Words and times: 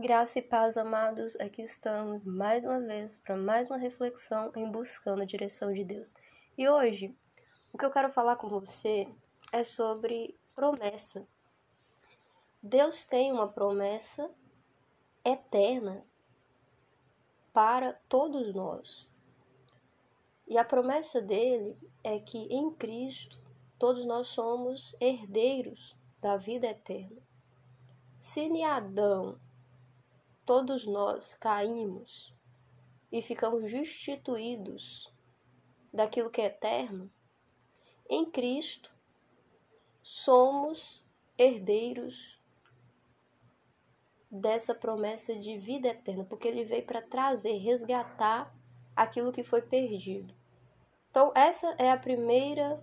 Graça 0.00 0.38
e 0.38 0.42
paz, 0.42 0.76
amados, 0.76 1.34
aqui 1.40 1.60
estamos 1.60 2.24
mais 2.24 2.62
uma 2.62 2.78
vez 2.78 3.18
para 3.18 3.36
mais 3.36 3.68
uma 3.68 3.76
reflexão 3.76 4.52
em 4.54 4.70
buscando 4.70 5.22
a 5.22 5.24
direção 5.24 5.72
de 5.72 5.82
Deus. 5.82 6.14
E 6.56 6.68
hoje, 6.68 7.12
o 7.72 7.76
que 7.76 7.84
eu 7.84 7.90
quero 7.90 8.12
falar 8.12 8.36
com 8.36 8.48
você 8.48 9.08
é 9.50 9.64
sobre 9.64 10.38
promessa. 10.54 11.26
Deus 12.62 13.04
tem 13.06 13.32
uma 13.32 13.48
promessa 13.48 14.30
eterna 15.24 16.06
para 17.52 17.94
todos 18.08 18.54
nós. 18.54 19.08
E 20.46 20.56
a 20.56 20.64
promessa 20.64 21.20
dele 21.20 21.76
é 22.04 22.20
que 22.20 22.38
em 22.38 22.70
Cristo 22.70 23.36
todos 23.76 24.06
nós 24.06 24.28
somos 24.28 24.94
herdeiros 25.00 25.96
da 26.20 26.36
vida 26.36 26.68
eterna. 26.68 27.20
Se 28.16 28.62
Adão 28.62 29.40
todos 30.48 30.86
nós 30.86 31.34
caímos 31.34 32.34
e 33.12 33.20
ficamos 33.20 33.70
destituídos 33.70 35.12
daquilo 35.92 36.30
que 36.30 36.40
é 36.40 36.46
eterno, 36.46 37.12
em 38.08 38.24
Cristo 38.30 38.90
somos 40.02 41.04
herdeiros 41.36 42.40
dessa 44.30 44.74
promessa 44.74 45.38
de 45.38 45.58
vida 45.58 45.88
eterna, 45.88 46.24
porque 46.24 46.48
ele 46.48 46.64
veio 46.64 46.86
para 46.86 47.02
trazer, 47.02 47.58
resgatar 47.58 48.50
aquilo 48.96 49.32
que 49.32 49.44
foi 49.44 49.60
perdido. 49.60 50.34
Então, 51.10 51.30
essa 51.34 51.74
é 51.76 51.90
a 51.90 51.98
primeira 51.98 52.82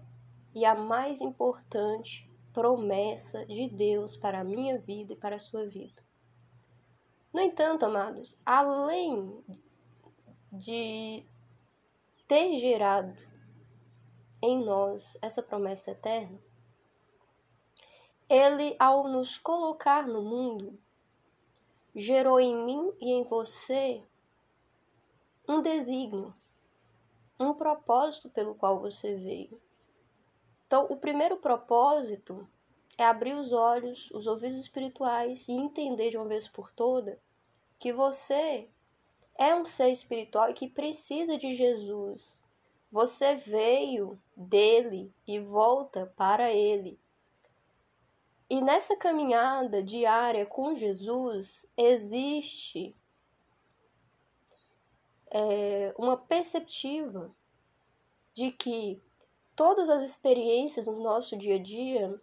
e 0.54 0.66
a 0.66 0.76
mais 0.76 1.20
importante 1.20 2.30
promessa 2.54 3.44
de 3.48 3.68
Deus 3.68 4.16
para 4.16 4.41
a 4.41 4.44
minha 4.44 4.77
vida 4.77 5.13
e 5.13 5.18
para 5.18 5.38
a 5.38 5.40
sua 5.40 5.66
vida. 5.66 6.05
No 7.36 7.42
entanto, 7.42 7.84
amados, 7.84 8.38
além 8.46 9.44
de 10.54 11.22
ter 12.26 12.58
gerado 12.60 13.14
em 14.42 14.64
nós 14.64 15.18
essa 15.22 15.44
promessa 15.44 15.92
eterna, 15.92 16.40
ele, 18.30 18.74
ao 18.80 19.10
nos 19.10 19.38
colocar 19.38 20.08
no 20.08 20.22
mundo, 20.22 20.80
gerou 21.94 22.40
em 22.40 22.55
mim 22.55 22.94
e 23.02 23.12
em 23.12 23.26
você 23.26 24.02
um 25.46 25.62
desígnio, 25.62 26.34
um 27.38 27.54
propósito 27.54 28.30
pelo 28.30 28.55
qual 28.55 28.80
você 28.80 29.14
veio. 29.14 29.62
Então, 30.66 30.86
o 30.90 30.96
primeiro 30.96 31.36
propósito 31.36 32.48
é 32.98 33.04
abrir 33.04 33.36
os 33.36 33.52
olhos, 33.52 34.10
os 34.12 34.26
ouvidos 34.26 34.60
espirituais 34.60 35.46
e 35.49 35.52
entender 35.52 36.12
de 36.12 36.18
uma 36.18 36.30
vez 36.30 36.48
por 36.48 36.72
toda 36.72 37.24
que 37.86 37.94
você 37.94 38.68
é 39.38 39.54
um 39.54 39.64
ser 39.64 39.91
espiritual 39.91 40.50
e 40.50 40.55
que 40.55 40.68
precisa 40.68 41.38
de 41.38 41.52
Jesus. 41.52 42.42
Você 42.92 43.36
veio 43.36 44.20
dele 44.36 45.14
e 45.27 45.40
volta 45.40 46.12
para 46.18 46.52
ele. 46.52 47.00
E 48.50 48.60
nessa 48.60 48.98
caminhada 48.98 49.84
diária 49.84 50.48
com 50.48 50.74
Jesus 50.74 51.64
existe 51.77 52.96
é, 55.30 55.94
uma 55.96 56.18
perceptiva 56.18 57.32
de 58.34 58.52
que 58.52 58.99
todas 59.55 59.92
as 59.92 60.10
experiências 60.10 60.84
do 60.84 60.94
nosso 60.94 61.38
dia 61.38 61.58
a 61.58 61.62
dia 61.62 62.20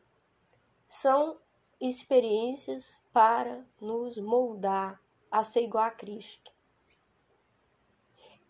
são 0.89 1.39
experiências 1.81 3.01
para 3.13 3.65
nos 3.81 4.17
moldar, 4.17 5.02
a 5.33 5.43
ser 5.43 5.63
igual 5.63 5.85
a 5.85 5.91
Cristo. 5.91 6.53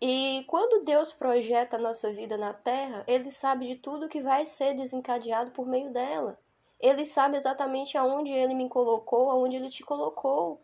E 0.04 0.44
quando 0.48 0.84
Deus 0.84 1.12
projeta 1.12 1.76
a 1.76 1.78
nossa 1.78 2.12
vida 2.12 2.36
na 2.36 2.52
terra, 2.52 3.04
ele 3.06 3.30
sabe 3.30 3.68
de 3.68 3.76
tudo 3.76 4.08
que 4.08 4.20
vai 4.20 4.46
ser 4.48 4.74
desencadeado 4.74 5.52
por 5.52 5.64
meio 5.64 5.92
dela. 5.92 6.36
Ele 6.80 7.04
sabe 7.04 7.36
exatamente 7.36 7.96
aonde 7.96 8.32
ele 8.32 8.52
me 8.52 8.68
colocou, 8.68 9.30
aonde 9.30 9.54
ele 9.54 9.68
te 9.68 9.84
colocou. 9.84 10.60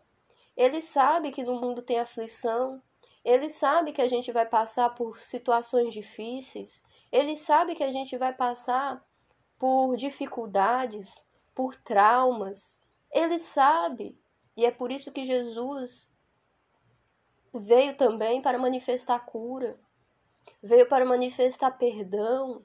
Ele 0.57 0.81
sabe 0.81 1.31
que 1.31 1.41
no 1.41 1.61
mundo 1.61 1.81
tem 1.81 1.97
aflição. 1.97 2.83
Ele 3.23 3.47
sabe 3.47 3.93
que 3.93 4.01
a 4.01 4.09
gente 4.09 4.29
vai 4.29 4.45
passar 4.45 4.89
por 4.89 5.17
situações 5.17 5.93
difíceis. 5.93 6.83
Ele 7.09 7.37
sabe 7.37 7.75
que 7.75 7.83
a 7.83 7.91
gente 7.91 8.17
vai 8.17 8.33
passar 8.33 9.01
por 9.57 9.95
dificuldades, 9.95 11.23
por 11.55 11.77
traumas. 11.77 12.77
Ele 13.09 13.39
sabe. 13.39 14.19
E 14.57 14.65
é 14.65 14.71
por 14.71 14.91
isso 14.91 15.13
que 15.13 15.23
Jesus 15.23 16.08
veio 17.53 17.95
também 17.95 18.41
para 18.41 18.57
manifestar 18.57 19.19
cura, 19.25 19.79
veio 20.61 20.87
para 20.87 21.05
manifestar 21.05 21.71
perdão, 21.71 22.63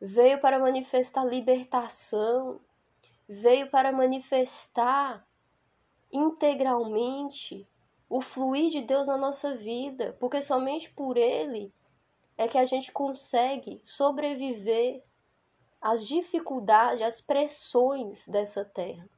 veio 0.00 0.40
para 0.40 0.58
manifestar 0.58 1.24
libertação, 1.24 2.60
veio 3.28 3.70
para 3.70 3.92
manifestar 3.92 5.26
integralmente 6.12 7.68
o 8.08 8.20
fluir 8.20 8.70
de 8.70 8.80
Deus 8.80 9.06
na 9.06 9.16
nossa 9.16 9.54
vida, 9.54 10.16
porque 10.18 10.40
somente 10.40 10.90
por 10.90 11.16
Ele 11.16 11.72
é 12.36 12.48
que 12.48 12.56
a 12.56 12.64
gente 12.64 12.90
consegue 12.90 13.80
sobreviver 13.84 15.04
às 15.80 16.06
dificuldades, 16.06 17.02
às 17.02 17.20
pressões 17.20 18.26
dessa 18.26 18.64
terra. 18.64 19.08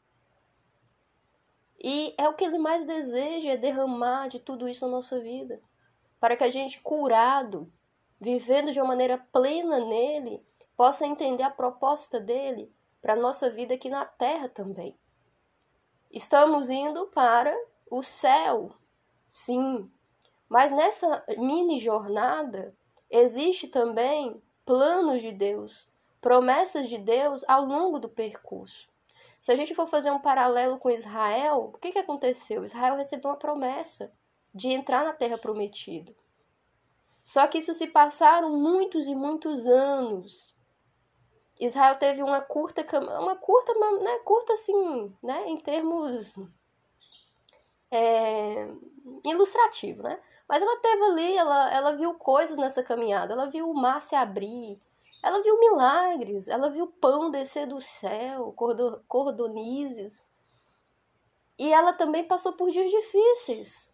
E 1.83 2.15
é 2.19 2.29
o 2.29 2.35
que 2.35 2.45
ele 2.45 2.59
mais 2.59 2.85
deseja, 2.85 3.53
é 3.53 3.57
derramar 3.57 4.29
de 4.29 4.39
tudo 4.39 4.69
isso 4.69 4.85
na 4.85 4.93
nossa 4.93 5.19
vida. 5.19 5.61
Para 6.19 6.37
que 6.37 6.45
a 6.45 6.51
gente, 6.51 6.81
curado, 6.83 7.73
vivendo 8.21 8.71
de 8.71 8.79
uma 8.79 8.89
maneira 8.89 9.17
plena 9.33 9.79
nele, 9.81 10.45
possa 10.77 11.07
entender 11.07 11.43
a 11.43 11.51
proposta 11.51 12.21
dele 12.21 12.71
para 13.01 13.15
a 13.15 13.17
nossa 13.17 13.49
vida 13.49 13.75
aqui 13.75 13.89
na 13.89 14.05
terra 14.05 14.49
também. 14.49 14.95
Estamos 16.11 16.69
indo 16.69 17.07
para 17.07 17.57
o 17.91 18.03
céu, 18.03 18.73
sim, 19.29 19.91
mas 20.49 20.71
nessa 20.73 21.25
mini 21.39 21.79
jornada 21.79 22.75
existe 23.09 23.69
também 23.69 24.43
planos 24.67 25.23
de 25.23 25.33
Deus, 25.33 25.89
promessas 26.21 26.89
de 26.89 26.99
Deus 26.99 27.45
ao 27.49 27.65
longo 27.65 27.99
do 27.99 28.09
percurso. 28.09 28.89
Se 29.41 29.51
a 29.51 29.57
gente 29.57 29.75
for 29.75 29.87
fazer 29.87 30.11
um 30.11 30.19
paralelo 30.19 30.79
com 30.79 30.91
Israel, 30.91 31.71
o 31.75 31.79
que, 31.79 31.93
que 31.93 31.99
aconteceu? 31.99 32.65
Israel 32.65 32.97
recebeu 32.97 33.31
uma 33.31 33.37
promessa 33.39 34.13
de 34.55 34.69
entrar 34.69 35.03
na 35.03 35.15
terra 35.15 35.39
prometida. 35.39 36.15
Só 37.23 37.47
que 37.47 37.59
isso 37.59 37.73
se 37.73 37.87
passaram 37.87 38.51
muitos 38.57 39.07
e 39.07 39.15
muitos 39.15 39.67
anos. 39.67 40.55
Israel 41.59 41.97
teve 41.97 42.23
uma 42.23 42.41
curta, 42.41 42.85
uma 43.19 43.37
curta, 43.37 43.73
né, 44.03 44.19
curta 44.25 44.53
assim, 44.53 45.15
né, 45.23 45.49
em 45.49 45.59
termos 45.59 46.35
é, 47.91 48.67
ilustrativo, 49.27 50.03
né? 50.03 50.19
Mas 50.49 50.63
ela 50.63 50.77
teve 50.81 51.05
ali, 51.05 51.37
ela, 51.37 51.73
ela 51.73 51.97
viu 51.97 52.15
coisas 52.15 52.59
nessa 52.59 52.83
caminhada, 52.83 53.35
ela 53.35 53.47
viu 53.47 53.71
o 53.71 53.75
mar 53.75 54.03
se 54.03 54.15
abrir, 54.15 54.81
ela 55.23 55.43
viu 55.43 55.59
milagres, 55.59 56.49
ela 56.49 56.71
viu 56.71 56.87
pão 56.87 57.31
descer 57.31 57.67
do 57.67 57.81
céu, 57.81 58.55
cordonizes. 59.07 60.25
E 61.59 61.73
ela 61.73 61.93
também 61.93 62.25
passou 62.25 62.55
por 62.55 62.71
dias 62.71 62.91
difíceis. 62.91 63.91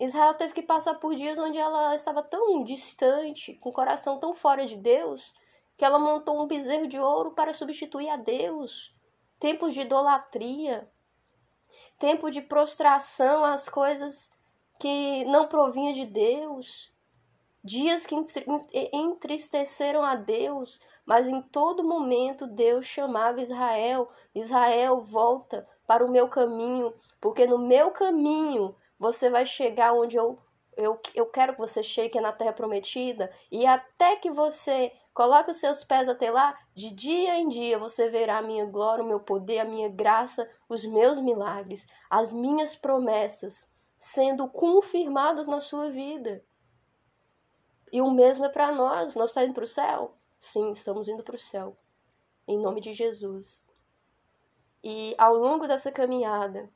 Israel 0.00 0.34
teve 0.34 0.54
que 0.54 0.62
passar 0.62 0.94
por 0.94 1.14
dias 1.14 1.38
onde 1.38 1.58
ela 1.58 1.94
estava 1.94 2.22
tão 2.22 2.64
distante, 2.64 3.54
com 3.54 3.68
o 3.68 3.72
coração 3.72 4.18
tão 4.18 4.32
fora 4.32 4.64
de 4.64 4.76
Deus, 4.76 5.32
que 5.76 5.84
ela 5.84 5.98
montou 5.98 6.42
um 6.42 6.46
bezerro 6.46 6.86
de 6.86 6.98
ouro 6.98 7.32
para 7.32 7.52
substituir 7.52 8.08
a 8.08 8.16
Deus. 8.16 8.94
Tempos 9.38 9.74
de 9.74 9.82
idolatria, 9.82 10.90
tempo 11.98 12.30
de 12.30 12.40
prostração 12.40 13.44
às 13.44 13.68
coisas 13.68 14.30
que 14.78 15.24
não 15.26 15.46
provinha 15.46 15.92
de 15.92 16.06
Deus 16.06 16.91
dias 17.62 18.06
que 18.06 18.16
entristeceram 18.92 20.02
a 20.02 20.14
Deus, 20.14 20.80
mas 21.04 21.28
em 21.28 21.40
todo 21.40 21.84
momento 21.84 22.46
Deus 22.46 22.86
chamava 22.86 23.40
Israel: 23.40 24.10
Israel, 24.34 25.00
volta 25.00 25.66
para 25.86 26.04
o 26.04 26.10
meu 26.10 26.28
caminho, 26.28 26.92
porque 27.20 27.46
no 27.46 27.58
meu 27.58 27.90
caminho 27.90 28.74
você 28.98 29.28
vai 29.30 29.44
chegar 29.46 29.92
onde 29.92 30.16
eu, 30.16 30.38
eu, 30.76 31.00
eu 31.14 31.26
quero 31.26 31.54
que 31.54 31.60
você 31.60 31.82
chegue, 31.82 32.10
que 32.10 32.18
é 32.18 32.20
na 32.20 32.32
terra 32.32 32.52
prometida, 32.52 33.30
e 33.50 33.66
até 33.66 34.16
que 34.16 34.30
você 34.30 34.92
coloque 35.12 35.50
os 35.50 35.58
seus 35.58 35.84
pés 35.84 36.08
até 36.08 36.30
lá, 36.30 36.58
de 36.74 36.90
dia 36.90 37.36
em 37.36 37.48
dia 37.48 37.78
você 37.78 38.08
verá 38.08 38.38
a 38.38 38.42
minha 38.42 38.64
glória, 38.64 39.04
o 39.04 39.06
meu 39.06 39.20
poder, 39.20 39.58
a 39.58 39.64
minha 39.64 39.88
graça, 39.88 40.48
os 40.68 40.84
meus 40.84 41.20
milagres, 41.20 41.86
as 42.08 42.32
minhas 42.32 42.74
promessas 42.74 43.68
sendo 43.98 44.48
confirmadas 44.48 45.46
na 45.46 45.60
sua 45.60 45.90
vida. 45.90 46.42
E 47.92 48.00
o 48.00 48.10
mesmo 48.10 48.46
é 48.46 48.48
para 48.48 48.72
nós. 48.72 49.14
Nós 49.14 49.30
estamos 49.30 49.48
indo 49.48 49.54
para 49.54 49.64
o 49.64 49.68
céu? 49.68 50.14
Sim, 50.40 50.72
estamos 50.72 51.08
indo 51.08 51.22
para 51.22 51.36
o 51.36 51.38
céu. 51.38 51.76
Em 52.48 52.58
nome 52.58 52.80
de 52.80 52.92
Jesus. 52.92 53.62
E 54.82 55.14
ao 55.18 55.36
longo 55.36 55.68
dessa 55.68 55.92
caminhada, 55.92 56.68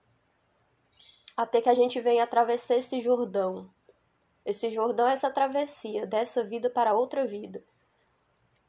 até 1.36 1.60
que 1.60 1.68
a 1.68 1.74
gente 1.74 2.00
venha 2.00 2.22
atravessar 2.22 2.76
esse 2.76 3.00
Jordão. 3.00 3.68
Esse 4.44 4.70
Jordão 4.70 5.08
é 5.08 5.12
essa 5.12 5.30
travessia 5.30 6.06
dessa 6.06 6.44
vida 6.44 6.70
para 6.70 6.94
outra 6.94 7.26
vida. 7.26 7.64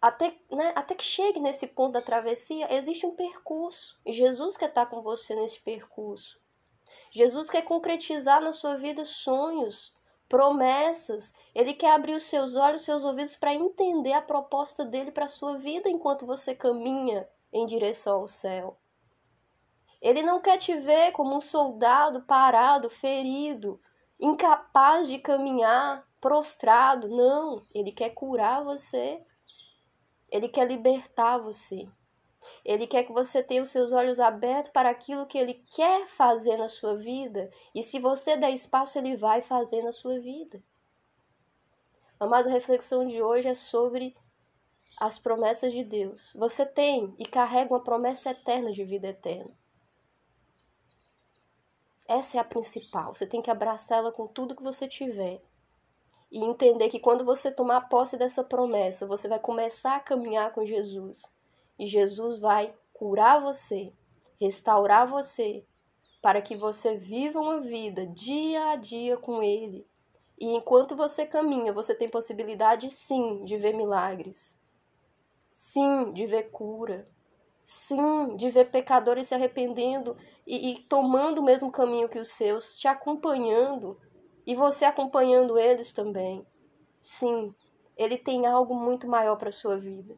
Até, 0.01 0.39
né, 0.51 0.73
até 0.75 0.95
que 0.95 1.03
chegue 1.03 1.39
nesse 1.39 1.67
ponto 1.67 1.93
da 1.93 2.01
travessia, 2.01 2.73
existe 2.73 3.05
um 3.05 3.15
percurso. 3.15 3.99
Jesus 4.05 4.55
quer 4.55 4.69
estar 4.69 4.85
com 4.85 5.01
você 5.01 5.35
nesse 5.35 5.59
percurso. 5.59 6.39
Jesus 7.11 7.49
quer 7.49 7.63
concretizar 7.63 8.41
na 8.41 8.53
sua 8.53 8.77
vida 8.77 9.05
sonhos, 9.05 9.93
promessas. 10.27 11.33
Ele 11.53 11.73
quer 11.73 11.91
abrir 11.91 12.15
os 12.15 12.23
seus 12.23 12.55
olhos, 12.55 12.81
os 12.81 12.85
seus 12.85 13.03
ouvidos 13.03 13.35
para 13.35 13.53
entender 13.53 14.13
a 14.13 14.21
proposta 14.21 14.85
dele 14.85 15.11
para 15.11 15.25
a 15.25 15.29
sua 15.29 15.57
vida 15.57 15.89
enquanto 15.89 16.25
você 16.25 16.53
caminha 16.53 17.27
em 17.51 17.65
direção 17.65 18.19
ao 18.19 18.27
céu. 18.27 18.77
Ele 20.01 20.21
não 20.21 20.39
quer 20.39 20.57
te 20.57 20.75
ver 20.77 21.11
como 21.11 21.35
um 21.35 21.41
soldado 21.41 22.21
parado, 22.21 22.89
ferido, 22.89 23.81
incapaz 24.19 25.07
de 25.07 25.17
caminhar, 25.17 26.07
prostrado. 26.21 27.07
Não, 27.07 27.61
ele 27.73 27.91
quer 27.91 28.11
curar 28.11 28.63
você. 28.63 29.21
Ele 30.29 30.49
quer 30.49 30.67
libertar 30.67 31.37
você. 31.37 31.87
Ele 32.67 32.85
quer 32.85 33.03
que 33.03 33.13
você 33.13 33.41
tenha 33.41 33.61
os 33.61 33.69
seus 33.69 33.93
olhos 33.93 34.19
abertos 34.19 34.69
para 34.73 34.89
aquilo 34.89 35.25
que 35.25 35.37
ele 35.37 35.53
quer 35.73 36.05
fazer 36.05 36.57
na 36.57 36.67
sua 36.67 36.97
vida. 36.97 37.49
E 37.73 37.81
se 37.81 37.97
você 37.97 38.35
der 38.35 38.51
espaço, 38.51 38.97
ele 38.97 39.15
vai 39.15 39.41
fazer 39.41 39.81
na 39.81 39.93
sua 39.93 40.19
vida. 40.19 40.61
Mas 42.19 42.45
a 42.45 42.49
reflexão 42.49 43.07
de 43.07 43.21
hoje 43.21 43.47
é 43.47 43.53
sobre 43.53 44.17
as 44.99 45.17
promessas 45.17 45.71
de 45.71 45.81
Deus. 45.81 46.33
Você 46.35 46.65
tem 46.65 47.15
e 47.17 47.25
carrega 47.25 47.73
uma 47.73 47.81
promessa 47.81 48.31
eterna 48.31 48.69
de 48.73 48.83
vida 48.83 49.07
eterna. 49.07 49.51
Essa 52.05 52.37
é 52.37 52.41
a 52.41 52.43
principal. 52.43 53.15
Você 53.15 53.25
tem 53.25 53.41
que 53.41 53.49
abraçá-la 53.49 54.11
com 54.11 54.27
tudo 54.27 54.55
que 54.55 54.63
você 54.63 54.89
tiver. 54.89 55.41
E 56.29 56.43
entender 56.43 56.89
que 56.89 56.99
quando 56.99 57.23
você 57.23 57.49
tomar 57.49 57.87
posse 57.87 58.17
dessa 58.17 58.43
promessa, 58.43 59.07
você 59.07 59.29
vai 59.29 59.39
começar 59.39 59.95
a 59.95 60.01
caminhar 60.01 60.51
com 60.51 60.65
Jesus. 60.65 61.23
E 61.77 61.85
Jesus 61.85 62.39
vai 62.39 62.73
curar 62.93 63.41
você, 63.41 63.93
restaurar 64.39 65.07
você, 65.07 65.65
para 66.21 66.41
que 66.41 66.55
você 66.55 66.97
viva 66.97 67.39
uma 67.39 67.59
vida 67.61 68.05
dia 68.07 68.71
a 68.71 68.75
dia 68.75 69.17
com 69.17 69.41
Ele. 69.43 69.87
E 70.39 70.45
enquanto 70.47 70.95
você 70.95 71.25
caminha, 71.25 71.73
você 71.73 71.95
tem 71.95 72.09
possibilidade 72.09 72.89
sim 72.89 73.43
de 73.43 73.57
ver 73.57 73.73
milagres, 73.73 74.55
sim 75.51 76.11
de 76.11 76.27
ver 76.27 76.51
cura, 76.51 77.07
sim, 77.65 78.35
de 78.35 78.49
ver 78.49 78.71
pecadores 78.71 79.27
se 79.27 79.35
arrependendo 79.35 80.15
e, 80.45 80.71
e, 80.71 80.79
tomando 80.83 81.39
o 81.39 81.43
mesmo 81.43 81.71
caminho 81.71 82.07
que 82.07 82.19
os 82.19 82.29
seus, 82.29 82.77
te 82.77 82.87
acompanhando 82.87 83.99
e 84.45 84.55
você 84.55 84.85
acompanhando 84.85 85.57
eles 85.57 85.91
também. 85.91 86.45
Sim, 87.01 87.51
ele 87.97 88.17
tem 88.17 88.45
algo 88.45 88.75
muito 88.75 89.07
maior 89.07 89.35
para 89.35 89.49
a 89.49 89.53
sua 89.53 89.77
vida. 89.77 90.15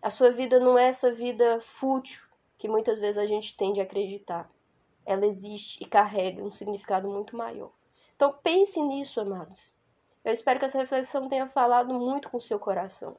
A 0.00 0.10
sua 0.10 0.30
vida 0.30 0.60
não 0.60 0.78
é 0.78 0.88
essa 0.88 1.12
vida 1.12 1.60
fútil 1.60 2.22
que 2.56 2.68
muitas 2.68 2.98
vezes 2.98 3.18
a 3.18 3.26
gente 3.26 3.56
tende 3.56 3.80
a 3.80 3.84
acreditar. 3.84 4.50
Ela 5.04 5.26
existe 5.26 5.82
e 5.82 5.86
carrega 5.86 6.42
um 6.42 6.50
significado 6.50 7.08
muito 7.08 7.36
maior. 7.36 7.72
Então 8.14 8.32
pense 8.42 8.80
nisso, 8.80 9.20
amados. 9.20 9.74
Eu 10.24 10.32
espero 10.32 10.58
que 10.58 10.64
essa 10.64 10.78
reflexão 10.78 11.28
tenha 11.28 11.48
falado 11.48 11.94
muito 11.94 12.28
com 12.28 12.36
o 12.36 12.40
seu 12.40 12.58
coração. 12.58 13.16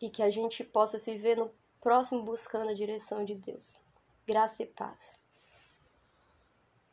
E 0.00 0.10
que 0.10 0.22
a 0.22 0.30
gente 0.30 0.64
possa 0.64 0.98
se 0.98 1.16
ver 1.16 1.36
no 1.36 1.50
próximo 1.80 2.22
buscando 2.22 2.70
a 2.70 2.74
direção 2.74 3.24
de 3.24 3.34
Deus. 3.34 3.80
Graça 4.26 4.62
e 4.62 4.66
paz. 4.66 5.21